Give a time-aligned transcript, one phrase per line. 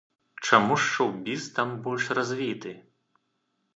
[0.47, 2.71] Чаму ж шоў-біз там больш развіты?